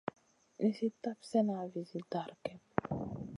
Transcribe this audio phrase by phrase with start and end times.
[0.59, 2.61] Nizi tap slèna vizi dara kep.